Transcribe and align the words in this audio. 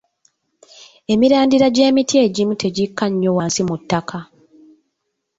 Emirandira 1.13 1.67
gy'emiti 1.75 2.15
egimu 2.25 2.53
tegikka 2.61 3.05
nnyo 3.09 3.31
wansi 3.37 3.61
mu 3.67 3.75
ttaka. 3.81 4.19